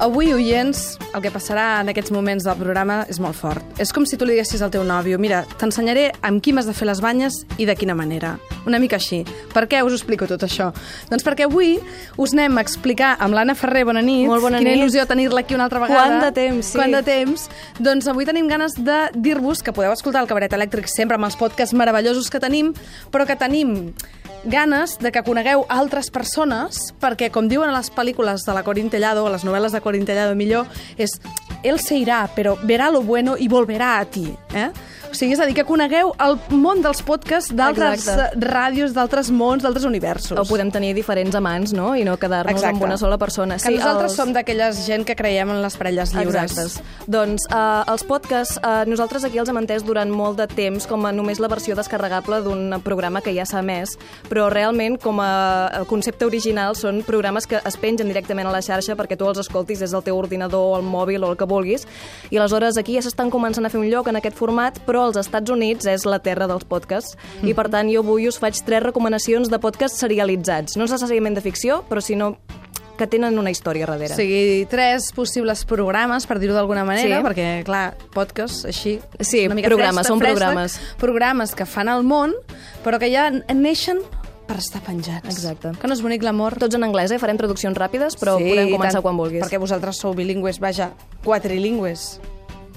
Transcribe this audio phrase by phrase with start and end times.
[0.00, 3.60] Avui, oients, el que passarà en aquests moments del programa és molt fort.
[3.82, 6.72] És com si tu li diguessis al teu nòvio mira, t'ensenyaré amb qui m'has de
[6.72, 8.30] fer les banyes i de quina manera.
[8.64, 9.18] Una mica així.
[9.52, 10.70] Per què us explico tot això?
[11.10, 11.74] Doncs perquè avui
[12.16, 14.24] us anem a explicar amb l'Anna Ferrer, bona nit.
[14.30, 14.80] Molt bona Quina nit.
[14.80, 16.06] il·lusió tenir-la aquí una altra vegada.
[16.06, 16.78] Quant de temps, sí.
[16.80, 17.44] Quant de temps.
[17.78, 21.36] Doncs avui tenim ganes de dir-vos que podeu escoltar el Cabaret Elèctric sempre amb els
[21.36, 22.72] podcasts meravellosos que tenim,
[23.12, 23.92] però que tenim
[24.44, 29.26] ganes de que conegueu altres persones, perquè, com diuen a les pel·lícules de la Corintellado,
[29.26, 31.18] a les novel·les de Corintellado millor, és
[31.62, 34.34] él se irá, pero verá lo bueno y volverá a ti.
[34.54, 34.70] Eh?
[35.10, 38.36] O sigui, és a dir, que conegueu el món dels podcasts d'altres Exacte.
[38.38, 40.38] eh, ràdios, d'altres mons, d'altres universos.
[40.38, 41.96] O podem tenir diferents amants, no?
[41.96, 42.76] I no quedar-nos Exacte.
[42.76, 43.56] amb una sola persona.
[43.58, 46.52] Que nosaltres els- som d'aquella gent que creiem en les parelles lliures.
[46.52, 46.80] Exactes.
[47.08, 51.04] Doncs uh, els podcasts, uh, nosaltres aquí els hem entès durant molt de temps com
[51.06, 53.96] a només la versió descarregable d'un programa que ja s'ha emès,
[54.28, 58.94] però realment com a concepte original són programes que es pengen directament a la xarxa
[58.96, 61.86] perquè tu els escoltis des del teu ordinador o el mòbil o el que vulguis,
[62.30, 65.16] i aleshores aquí ja s'estan començant a fer un lloc en aquest format, però als
[65.16, 68.82] Estats Units és la terra dels podcasts, i per tant jo avui us faig tres
[68.82, 72.36] recomanacions de podcasts serialitzats, no necessàriament de ficció, però sinó
[73.00, 74.12] que tenen una història darrere.
[74.12, 77.24] O sigui, tres possibles programes, per dir-ho d'alguna manera, Sí.
[77.24, 78.98] perquè, clar, podcast, així...
[79.18, 80.80] Sí, una mica programes, fresc, són fresc, programes.
[81.00, 82.34] Programes que fan al món,
[82.84, 84.02] però que ja neixen
[84.46, 85.30] per estar penjats.
[85.30, 85.70] Exacte.
[85.80, 86.58] Que no és bonic l'amor?
[86.58, 87.18] Tots en anglès, eh?
[87.22, 89.44] Farem traduccions ràpides, però podem i començar tant, quan vulguis.
[89.46, 90.90] Perquè vosaltres sou bilingües, vaja,
[91.24, 92.20] quatrilingües.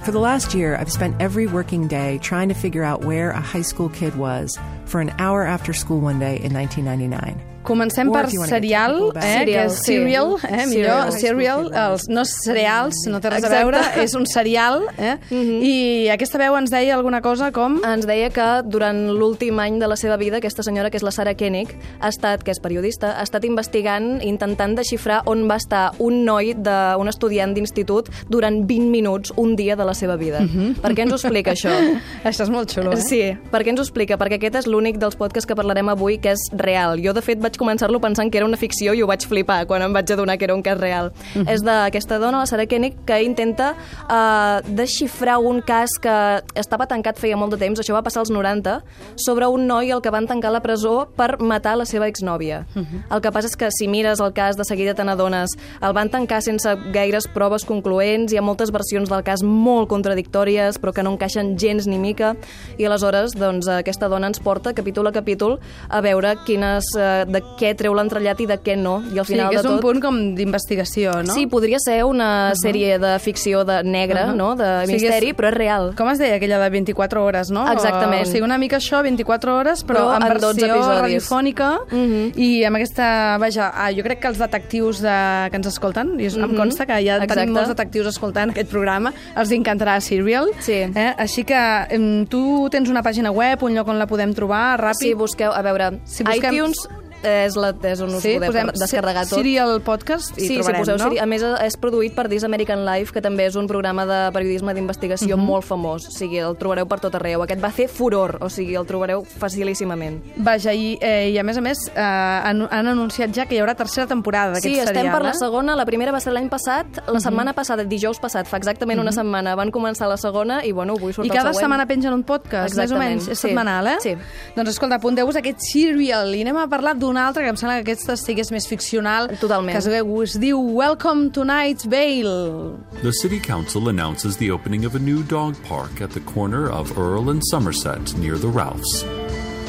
[0.03, 3.39] For the last year, I've spent every working day trying to figure out where a
[3.39, 7.52] high school kid was for an hour after school one day in 1999.
[7.63, 11.69] Comencem per serial, eh, que és Serial, eh, millor, Serial.
[11.73, 13.63] els, no cereals, no té res a Exacte.
[13.63, 15.15] veure, és un serial, eh?
[15.31, 17.79] I aquesta veu ens deia alguna cosa com...
[17.83, 21.11] Ens deia que durant l'últim any de la seva vida, aquesta senyora, que és la
[21.11, 25.91] Sara Koenig, ha estat, que és periodista, ha estat investigant, intentant desxifrar on va estar
[25.99, 30.41] un noi, de, un estudiant d'institut, durant 20 minuts, un dia de la seva vida.
[30.81, 31.71] Per què ens ho explica, això?
[32.27, 33.01] Això és molt xulo, eh?
[33.03, 33.21] Sí,
[33.51, 34.17] per què ens ho explica?
[34.19, 36.99] Perquè aquest és l'únic dels podcasts que parlarem avui que és real.
[37.03, 39.83] Jo, de fet, vaig començar-lo pensant que era una ficció i ho vaig flipar quan
[39.85, 41.11] em vaig adonar que era un cas real.
[41.47, 46.15] És d'aquesta dona, la Sarah Koenig, que intenta uh, desxifrar un cas que
[46.59, 48.79] estava tancat feia molt de temps, això va passar als 90,
[49.15, 52.63] sobre un noi al que van tancar la presó per matar la seva exnòvia.
[53.11, 56.11] El que passa és que si mires el cas de seguida te n'adones, el van
[56.13, 61.03] tancar sense gaires proves concloents, hi ha moltes versions del cas molt contradictòries, però que
[61.03, 62.33] no encaixen gens ni mica,
[62.77, 65.59] i aleshores doncs, aquesta dona ens porta capítol a capítol
[65.89, 69.33] a veure quines, eh, de què treu l'entrellat i de què no, i al Sí,
[69.33, 69.81] final que és de un tot...
[69.81, 71.33] punt com d'investigació, no?
[71.33, 74.35] Sí, podria ser una sèrie de ficció de negra, Uh-huh.
[74.35, 75.93] no?, de O sigui, misteri, és- però és real.
[75.95, 77.65] Com es deia aquella de 24 hores, no?
[77.71, 78.23] Exactament.
[78.23, 81.01] O sigui, una mica això, 24 hores, però, Però en en 12 versió episodis.
[81.01, 82.31] radiofònica Mhm.
[82.39, 83.37] i amb aquesta...
[83.39, 86.55] Vaja, ah, jo crec que els detectius de, que ens escolten, i em Mhm.
[86.57, 87.35] consta que ja Exacte.
[87.35, 90.47] tenim molts detectius escoltant aquest programa, els encantarà Serial.
[90.59, 90.73] Sí.
[90.73, 91.13] Eh?
[91.17, 94.99] Així que tu tens una pàgina web, un lloc on la podem trobar, ràpid.
[94.99, 96.87] Si busqueu, a veure, Si busquem- iTunes
[97.23, 99.39] és, la, és on us sí, podeu posem descarregar tot.
[99.39, 101.09] Serial Podcast i sí, trobarem, si poseu no?
[101.09, 104.19] Siri, a més és produït per This American Life, que també és un programa de
[104.35, 105.45] periodisme d'investigació Mhm.
[105.45, 107.41] molt famós, o sigui, el trobareu per tot arreu.
[107.43, 110.21] Aquest va fer furor, o sigui, el trobareu facilíssimament.
[110.37, 113.59] Vaja, i, eh, i a més a més eh, han, han anunciat ja que hi
[113.61, 114.95] haurà tercera temporada d'aquest Sí, serial.
[114.95, 115.39] estem per la eh?
[115.39, 119.11] segona, la primera va ser l'any passat, la setmana passada, dijous passat, fa exactament una
[119.11, 122.23] setmana, van començar la segona i bueno, avui surt I el cada setmana pengen un
[122.23, 123.47] podcast, més o Exactament, menys, és sí.
[123.47, 123.97] setmanal, eh?
[124.03, 124.15] Sí.
[124.55, 127.91] Doncs escolta, apunteu-vos aquest serial i anem a parlar d'un altre que em sembla que
[127.91, 129.29] aquesta sí que és més ficcional.
[129.41, 129.73] Totalment.
[129.75, 129.87] Que es,
[130.35, 132.77] es diu Welcome to Night Vale.
[133.01, 136.97] The City Council announces the opening of a new dog park at the corner of
[136.97, 139.03] Earl and Somerset near the Ralphs.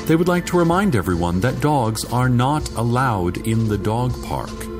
[0.06, 4.73] They would like to remind everyone that dogs are not allowed in the dog park.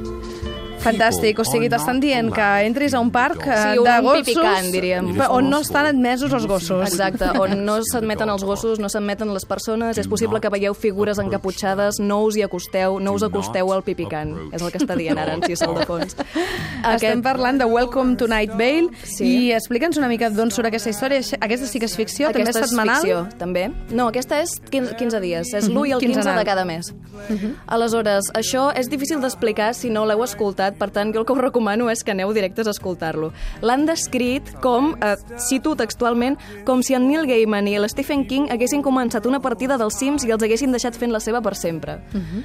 [0.85, 4.27] Fantàstic, o sigui, t'estan dient que entris a un parc eh, Sí, un de gossos
[4.27, 5.07] pipicant, diríem.
[5.31, 6.83] on no estan admesos els gossos.
[6.91, 11.19] Exacte, on no s'admeten els gossos, no s'admeten les persones, és possible que veieu figures
[11.23, 14.35] encaputxades, no us hi acosteu, no us acosteu al pipicant.
[14.53, 16.17] És el que està dient ara en Cissol de fons.
[16.95, 19.25] Estem parlant de Welcome to Night Vale Sí.
[19.25, 21.23] i explica'ns una mica d'on surt aquesta història.
[21.41, 22.97] Aquesta sí que és ficció, també Aquesta és setmanal.
[22.97, 23.71] és ficció, també.
[23.91, 26.39] No, aquesta és 15, 15 dies, és l'1 i el 15 Quinzenal.
[26.39, 26.93] de cada mes.
[27.67, 31.43] Aleshores, això és difícil d'explicar si no l'heu escoltat, per tant, jo el que us
[31.43, 33.33] recomano és que aneu directes a escoltar-lo.
[33.63, 38.83] L'han descrit com, eh, cito textualment, com si en Neil Gaiman i l'Stephen King haguessin
[38.83, 41.99] començat una partida dels Sims i els haguessin deixat fent la seva per sempre.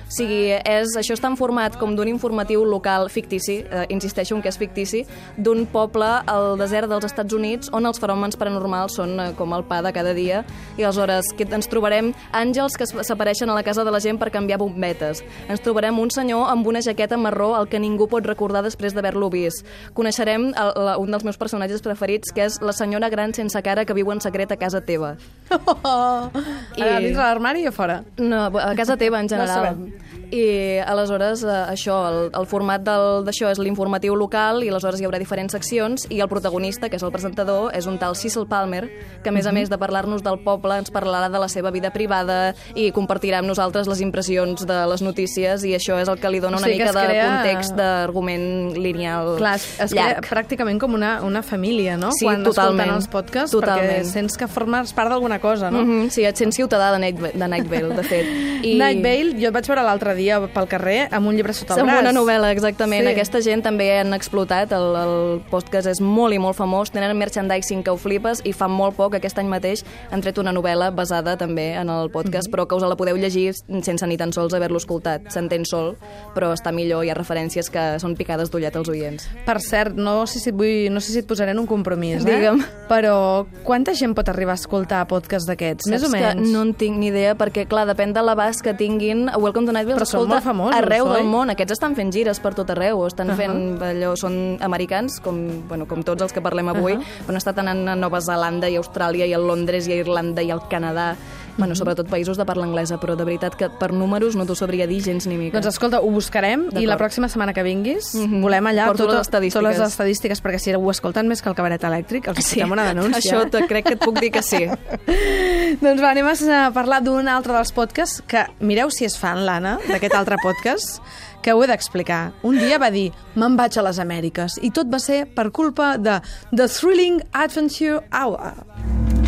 [0.08, 4.42] O sigui, és, això està en format com d'un informatiu local fictici, eh, insisteixo en
[4.42, 5.06] que és fictici,
[5.38, 9.66] d'un poble al desert dels Estats Units on els fenòmens paranormals són eh, com el
[9.70, 10.44] pa de cada dia
[10.78, 14.32] i aleshores que ens trobarem àngels que s'apareixen a la casa de la gent per
[14.34, 15.24] canviar bombetes.
[15.50, 18.94] Ens trobarem un senyor amb una jaqueta marró al que ningú pot pot recordar després
[18.94, 19.66] d'haver-lo vist.
[19.96, 23.86] Coneixerem el, la, un dels meus personatges preferits, que és la senyora gran sense cara
[23.88, 25.16] que viu en secret a casa teva.
[25.50, 26.30] Oh.
[26.78, 26.84] I-.
[26.84, 28.04] A dins de l'armari o fora?
[28.20, 29.56] No, a casa teva, en No general.
[29.56, 29.94] sabem.
[30.30, 35.18] I aleshores, eh, això, el, el format d'això és l'informatiu local i aleshores hi haurà
[35.18, 38.84] diferents seccions i el protagonista, que és el presentador, és un tal Cecil Palmer,
[39.24, 41.90] que a més a més de parlar-nos del poble ens parlarà de la seva vida
[41.90, 46.30] privada i compartirà amb nosaltres les impressions de les notícies i això és el que
[46.30, 47.76] li dona O una sigui que mica de crea- context
[48.10, 50.20] d'argument lineal Clar, es, llarg.
[50.26, 52.12] crea pràcticament com una, una família, no?
[52.18, 52.90] Sí, Quan totalment.
[52.96, 53.90] els podcasts, Totalment.
[54.02, 55.84] perquè sents que formes part d'alguna cosa, no?
[55.84, 58.26] Mm -hmm, sí, et sents ciutadà de Night, de Night Vale, de fet.
[58.64, 58.76] I...
[58.82, 61.82] Night Vale, jo et vaig veure l'altre dia pel carrer amb un llibre sota el
[61.82, 62.02] Amb braç.
[62.02, 63.04] una novel·la, exactament.
[63.06, 63.12] Sí.
[63.14, 67.84] Aquesta gent també han explotat, el, el podcast és molt i molt famós, tenen merchandising
[67.84, 71.38] que ho flipes i fa molt poc, aquest any mateix, han tret una novel·la basada
[71.38, 72.54] també en el podcast, Mhm.
[72.56, 75.22] però que us la podeu llegir sense ni tan sols haver-lo escoltat.
[75.30, 75.96] S'entén sol,
[76.36, 79.28] però està millor, hi ha referències que són picades d'ullet als oients.
[79.46, 82.24] Per cert, no sé si et, vull, no sé si et posaré en un compromís,
[82.26, 82.30] eh?
[82.30, 82.64] Digue'm.
[82.90, 85.88] Però quanta gent pot arribar a escoltar podcasts d'aquests?
[85.92, 86.42] Més o menys?
[86.44, 89.28] Que no en tinc ni idea, perquè, clar, depèn de l'abast que tinguin.
[89.38, 91.18] Welcome to Night Vale Però són s'escolta famosos, arreu oi?
[91.20, 91.50] del món.
[91.54, 93.38] Aquests estan fent gires per tot arreu, estan Uh-huh.
[93.38, 97.04] fent allò, són americans, com, bueno, com tots els que parlem avui, Uh-huh.
[97.26, 100.42] però han estat anant a Nova Zelanda i Austràlia i a Londres i a Irlanda
[100.42, 101.16] i al Canadà,
[101.60, 101.84] bueno, Uh-huh.
[101.84, 105.02] sobretot països de parla anglesa, però de veritat que per números no t'ho sabria dir
[105.04, 105.60] gens ni mica.
[105.60, 108.42] Doncs escolta, ho buscarem i la pròxima setmana que vinguis Mhm.
[108.42, 109.62] volem allà Porto tota, les estadístiques.
[109.64, 112.64] totes les estadístiques, perquè si ho escolten més que el cabaret elèctric, els sí.
[112.64, 113.20] una denúncia.
[113.20, 114.66] Això te, crec que et puc dir que sí.
[115.82, 119.78] Doncs va, anem a parlar d'un altre dels podcasts que, mireu si és fan, l'Anna,
[119.88, 121.02] d'aquest altre podcast,
[121.42, 122.32] que ho he d'explicar.
[122.44, 125.98] Un dia va dir, me'n vaig a les Amèriques, i tot va ser per culpa
[125.98, 126.22] de
[126.56, 129.19] The Thrilling Adventure Hour.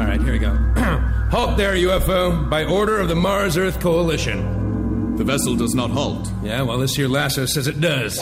[0.00, 0.54] All right, here we go.
[1.30, 5.14] halt there, UFO, by order of the Mars Earth Coalition.
[5.16, 6.32] The vessel does not halt.
[6.42, 8.18] Yeah, well, this here lasso says it does.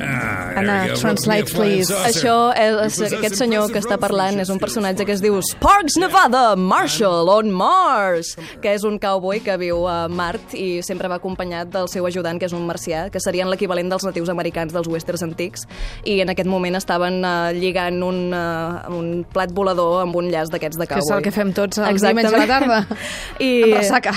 [0.00, 1.94] Ah, Anna, translate, please.
[2.06, 5.96] Això, és, és, aquest senyor que està parlant és un personatge que es diu Sparks
[6.00, 11.18] Nevada Marshall on Mars, que és un cowboy que viu a Mart i sempre va
[11.20, 14.88] acompanyat del seu ajudant, que és un marcià, que serien l'equivalent dels natius americans dels
[14.90, 15.66] westerns antics,
[16.04, 20.52] i en aquest moment estaven uh, lligant un, uh, un plat volador amb un llaç
[20.52, 21.08] d'aquests de Que cowboy.
[21.08, 22.80] és el que fem tots els diumenges a la tarda.
[23.46, 24.12] I Amb ressaca.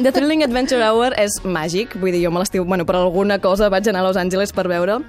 [0.00, 2.64] The Thrilling Adventure Hour és màgic, vull dir, jo me l'estiu...
[2.64, 5.00] Bueno, per alguna cosa vaig anar a Los Angeles per veure.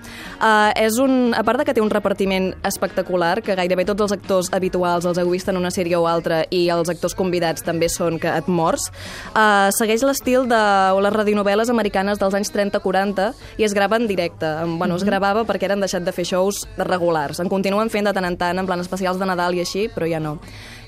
[0.42, 1.34] Uh, és un...
[1.38, 5.20] A part de que té un repartiment espectacular, que gairebé tots els actors habituals els
[5.22, 8.50] heu vist en una sèrie o altra i els actors convidats també són que et
[8.50, 8.90] mors,
[9.36, 10.62] uh, segueix l'estil de
[11.02, 13.32] les radionovel·les americanes dels anys 30-40
[13.62, 14.50] i es grava en directe.
[14.78, 17.42] Bueno, es gravava perquè eren deixat de fer shows regulars.
[17.42, 20.10] En continuen fent de tant en tant, en plan especials de Nadal i així, però
[20.10, 20.40] ja no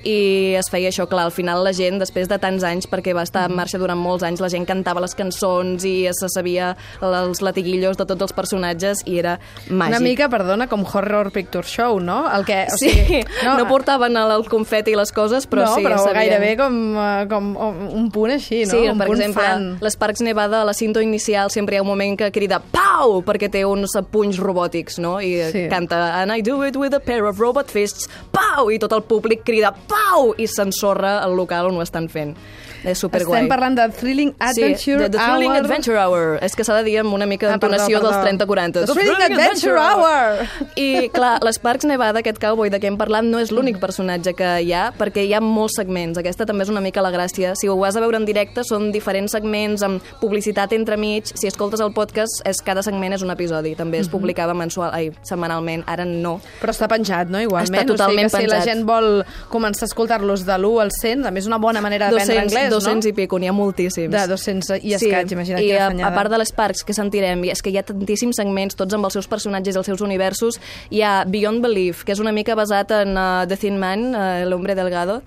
[0.04, 3.24] i es feia això, clar, al final la gent, després de tants anys, perquè va
[3.24, 7.42] estar en marxa durant molts anys, la gent cantava les cançons i se sabia els
[7.42, 9.38] latiguillos de tots els personatges i era
[9.70, 9.94] màgic.
[9.96, 12.24] Una mica, perdona, com Horror Picture Show, no?
[12.34, 15.66] El que, o Sí, sigui, no, no portaven el, el confeti i les coses, però
[15.68, 16.18] no, sí, però sabien.
[16.20, 17.54] gairebé com, eh, com
[17.94, 18.72] un punt així, no?
[18.76, 19.68] Sí, un per punt exemple, fan.
[19.82, 23.22] les Parcs Nevada, a la cinta inicial, sempre hi ha un moment que crida Pau!
[23.24, 25.20] perquè té uns punys robòtics, no?
[25.22, 25.52] I Sí.
[25.52, 25.64] sí.
[25.70, 28.70] canta And I do it with a pair of robot fists, Pau!
[28.72, 29.93] I tot el públic crida Pau!
[30.38, 32.36] I s'ensorra el local on ho estan fent.
[32.84, 33.40] És superguai.
[33.42, 35.58] Estem parlant de Thrilling Adventure sí, the Thrilling Hour.
[35.64, 36.40] Adventure Hour.
[36.44, 38.12] És que s'ha de dir amb una mica Ah, d'entonació perdó.
[38.12, 38.86] dels 30-40.
[38.86, 40.48] The Thrilling Adventure Hour.
[40.76, 44.34] I, clar, les Parcs Nevada, aquest cowboy de què hem parlat, no és l'únic personatge
[44.34, 46.18] que hi ha, perquè hi ha molts segments.
[46.20, 47.54] Aquesta també és una mica la gràcia.
[47.56, 51.26] Si ho has de veure en directe, són diferents segments amb publicitat entremig.
[51.34, 53.76] Si escoltes el podcast, és cada segment és un episodi.
[53.76, 54.02] També Mhm.
[54.02, 56.40] es publicava mensual, ai, setmanalment, ara no.
[56.62, 57.40] Però està penjat, no?
[57.40, 57.84] Igualment.
[57.84, 58.76] Està totalment o sigui que si la penjat.
[58.76, 62.70] gent vol començar a escoltar-los de l'1 al 100, també és una bona manera d'aprendre
[62.70, 63.14] 200, anglès, 200 no?
[63.14, 64.12] i pico, n'hi ha moltíssims.
[64.14, 67.64] De 200 i escaig, imagina't i a, a part de les parcs que sentirem, és
[67.64, 70.60] que hi ha tantíssims segments, tots amb els seus personatges i els seus universos,
[70.92, 74.44] hi ha Beyond Belief, que és una mica basat en uh, The Thin Man, uh,
[74.50, 75.22] l'Hombre Delgado,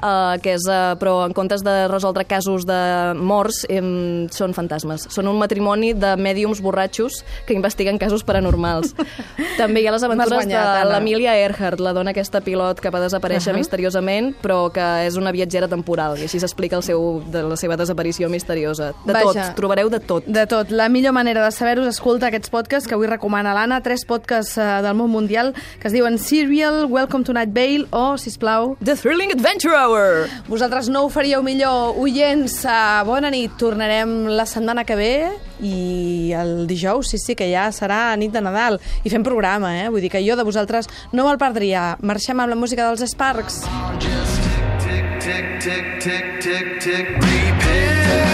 [0.00, 5.04] Uh, que és, uh, però en comptes de resoldre casos de morts, em, són fantasmes.
[5.12, 8.94] Són un matrimoni de mèdiums borratxos que investiguen casos paranormals.
[9.60, 13.02] També hi ha les aventures guanyat, de l'Emilia Earhart, la dona aquesta pilot que va
[13.04, 13.58] desaparèixer Ahà.
[13.60, 17.76] misteriosament, però que és una viatgera temporal, i així s'explica el seu, de la seva
[17.76, 18.94] desaparició misteriosa.
[19.04, 19.50] De Vaja.
[19.50, 20.24] tot, trobareu de tot.
[20.24, 20.72] De tot.
[20.72, 24.56] La millor manera de saber-ho és escoltar aquests podcasts que avui recomana l'Anna, tres podcasts
[24.56, 28.96] uh, del món mundial que es diuen Serial, Welcome to Night Vale o, sisplau, The
[28.96, 30.28] Thrilling Adventure Hour!
[30.46, 35.12] vosaltres no ho faríeu millor, oients, uh, bona nit, tornarem la setmana que ve
[35.66, 39.88] i el dijous, sí, sí, que ja serà nit de Nadal i fem programa, eh?
[39.90, 41.96] Vull dir que jo de vosaltres no me'l perdria.
[42.06, 43.64] Marxem amb la música dels Sparks.
[43.98, 44.50] Just
[44.86, 47.16] tick, tick, tick, tick, tick, tick.
[47.18, 48.29] Prepare